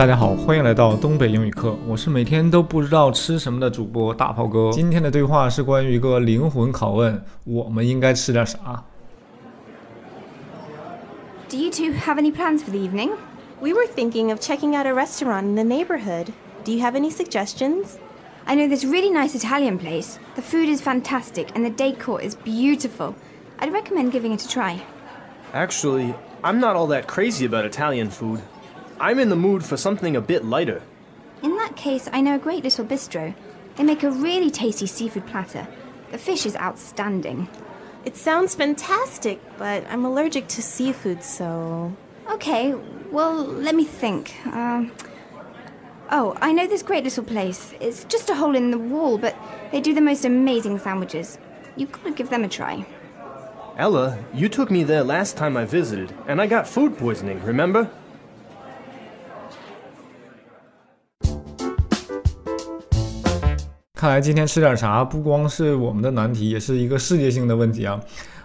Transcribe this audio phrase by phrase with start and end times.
[0.00, 1.74] 大家好，欢迎来到东北英语课。
[1.86, 4.70] 我是每天都不知道吃什么的主播大炮哥。
[4.72, 8.84] 今天的对话是关于一个灵魂拷问：我们应该吃点啥？
[11.48, 13.12] Do you two have any plans for the evening?
[13.60, 16.26] We were thinking of checking out a restaurant in the neighborhood.
[16.64, 17.96] Do you have any suggestions?
[18.44, 20.18] I know this really nice Italian place.
[20.34, 23.14] The food is fantastic and the decor is beautiful.
[23.58, 24.80] I'd recommend giving it a try.
[25.54, 28.40] Actually, I'm not all that crazy about Italian food.
[29.01, 30.83] I'm in the mood for something a bit lighter.
[31.41, 33.33] In that case, I know a great little bistro.
[33.75, 35.67] They make a really tasty seafood platter.
[36.11, 37.49] The fish is outstanding.
[38.05, 41.91] It sounds fantastic, but I'm allergic to seafood, so.
[42.29, 42.75] Okay,
[43.09, 44.35] well, let me think.
[44.45, 44.91] Um,
[46.11, 47.73] oh, I know this great little place.
[47.79, 49.35] It's just a hole in the wall, but
[49.71, 51.39] they do the most amazing sandwiches.
[51.75, 52.85] You've got to give them a try.
[53.77, 57.89] Ella, you took me there last time I visited, and I got food poisoning, remember?
[64.01, 68.01] 看来今天吃点啥不光是我们的难题，也是一个世界性的问题啊！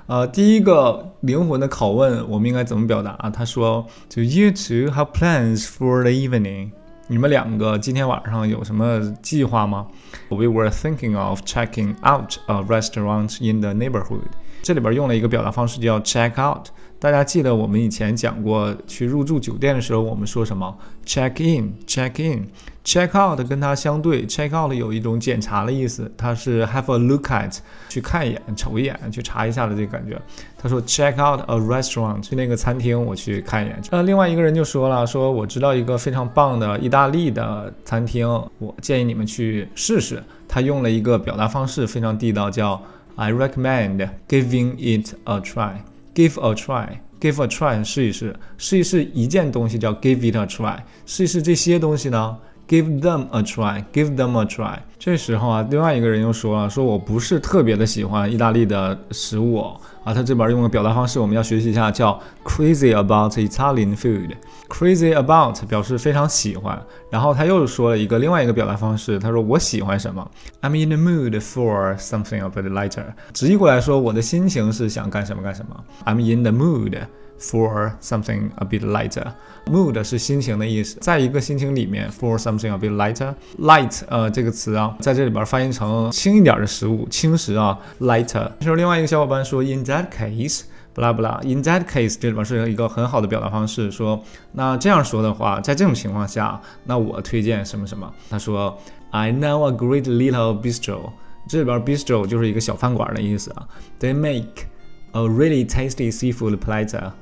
[0.06, 3.30] 呃，第一个灵魂的拷问，我们应该怎么表达啊？
[3.30, 6.72] 他说：“Do you two have plans for the evening？”
[7.08, 9.86] 你们两个今天晚上有什么计划吗
[10.28, 14.28] ？We were thinking of checking out a restaurant in the neighborhood。
[14.67, 16.67] 这里边用了一个表达方式叫 check out。
[16.98, 27.56] 大家记得我们以前讲过，去入住酒店的时候，我们说什么？check in，check in，check out 跟它相对，check out 有一种检查的意思，它是 have a look at，
[27.89, 30.20] 去看一眼，瞅一眼，去查一下的这个感觉。
[30.58, 33.80] 他说 check out a restaurant，去那个餐厅，我去看一眼。
[33.92, 38.27] 呃，另外一个人就说了，说我知道一个非常棒的意大利的餐厅，
[38.58, 40.20] 我建议你们去试试。
[40.48, 42.80] 他用了一个表达方式非常地道，叫
[43.17, 45.83] I recommend giving it a try。
[46.14, 54.45] Give a try, give a try，试一试，试一试一件东西叫 give it a try，试一试这些东西呢？Give them a try, give them a
[54.45, 54.79] try。
[54.98, 59.58] 这时候啊，另外一个人又说了，说我不是特别的喜欢意大利的食物。
[60.05, 64.30] 啊，他这边用的表达方式，我们要学习一下，叫 crazy about Italian food。
[64.68, 66.80] crazy about 表示非常喜欢，
[67.11, 70.29] 然后他又说了一个另外一个表达方式，他说我喜欢什么
[70.63, 73.05] ，I'm in the mood for something a bit lighter。
[73.33, 76.96] 直译过来说，我的心情是想干什么干什么，I'm in the mood。
[77.39, 79.27] For something a bit lighter,
[79.67, 88.51] mood 是心情的意思，在一个心情里面，for something a bit lighter, light 呃这个词啊，在这里边翻译成轻一点的食物，轻食啊，lighter。
[88.58, 90.63] 这时候另外一个小伙伴说，In that case，
[90.95, 98.11] 不啦不啦，In that case 这里边是一个很好的表达方式，说那这样说的话，在这种情况下，那我推荐什么什么。
[98.30, 98.79] 他说
[99.11, 101.11] ，I know a great little bistro，
[101.51, 103.69] 这里边 bistro 就是一个小饭馆的意思啊
[104.01, 104.64] ，They make
[105.13, 107.13] A really tasty seafood platter，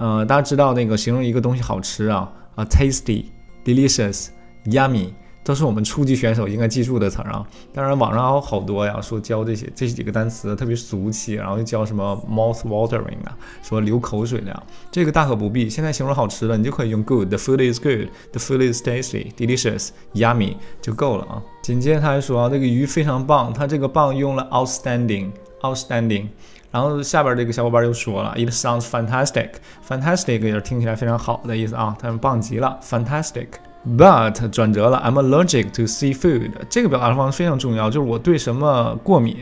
[0.00, 3.26] 呃，大家知道那个形容一个东西好吃啊，啊，tasty、
[3.62, 4.28] delicious、
[4.64, 5.10] yummy，
[5.44, 7.46] 都是我们初级选手应该记住的词啊。
[7.74, 14.62] 当然，网上还有好多呀，说教这些这几个单词特别俗气，然后又教什么 mouth watering 啊，说流口水的呀。
[14.90, 21.42] 这个大可不必，现在形容好吃的，你就可以用 good，the food is good，the food is tasty，delicious，yummy 就够了啊。
[21.62, 25.28] 紧接着他还说啊，这个鱼非常棒，他这个棒用了 outstanding
[25.62, 26.28] Outstanding，。
[26.70, 33.48] 然后下边这个小伙伴又说了，It sounds fantastic，fantastic 也是听起来非常好的意思啊，他们棒极了，fantastic。
[33.96, 36.50] But 转折了，I'm allergic to seafood。
[36.68, 39.38] 这个表达方式非常重要，就是我对什么过敏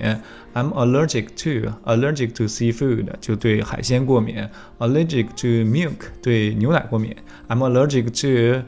[0.55, 4.37] ，I'm allergic to，allergic to seafood 就对海鲜过敏
[4.79, 7.15] ，allergic to milk 对牛奶过敏
[7.49, 8.65] ，I'm allergic to。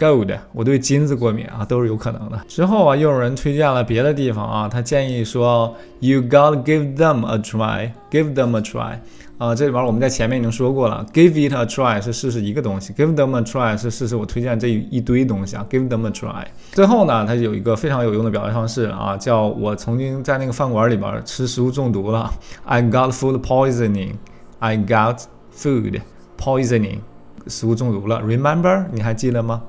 [0.00, 2.40] Gold，我对金子过敏啊，都是有可能的。
[2.48, 8.98] 之后啊，又有人推荐了别的地方啊，他建议说，You gotta give them a try，give them a try。
[9.36, 16.44] 啊，这里边我们在前面已经说过了，give it a try 是试试一个东西，give them a try 是试试我推荐这一堆东西啊，give them a try。
[16.72, 22.32] 最后呢，它有一个非常有用的表达方式啊，叫我曾经在那个饭馆里边吃食物中毒了
[22.64, 25.22] ，I got food poisoning，I got
[25.54, 26.00] food
[26.38, 26.98] poisoning，
[27.46, 28.84] 食物中毒了，Remember？
[28.92, 29.62] 你还记得吗？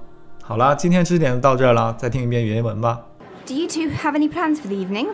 [0.51, 3.05] 好了，今天知识点到这儿了，再听一遍原文吧。
[3.47, 5.09] Do you two have any plans for the evening?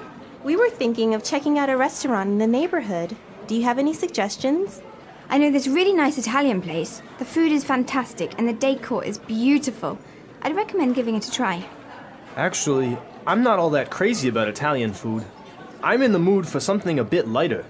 [0.45, 3.11] We were thinking of checking out a restaurant in the neighborhood.
[3.47, 4.81] Do you have any suggestions?
[5.29, 7.01] I know this really nice Italian place.
[7.19, 9.99] The food is fantastic and the decor is beautiful.
[10.43, 11.65] I'd recommend giving it a try.
[12.37, 12.97] Actually,
[13.27, 15.25] I'm not all that crazy about Italian food.
[15.83, 17.65] I'm in the mood for something a bit lighter.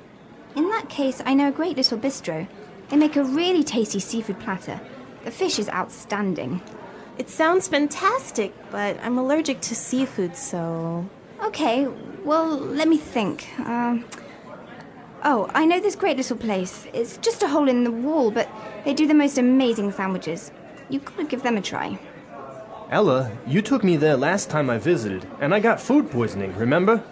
[0.56, 2.46] In that case, I know a great little bistro.
[2.88, 4.80] They make a really tasty seafood platter.
[5.24, 6.60] The fish is outstanding.
[7.17, 11.07] It sounds fantastic, but I'm allergic to seafood, so.
[11.43, 11.87] Okay,
[12.23, 13.47] well, let me think.
[13.59, 14.05] Um,
[15.23, 16.85] oh, I know this great little place.
[16.93, 18.47] It's just a hole in the wall, but
[18.85, 20.51] they do the most amazing sandwiches.
[20.89, 21.99] You've got to give them a try.
[22.91, 27.03] Ella, you took me there last time I visited, and I got food poisoning, remember?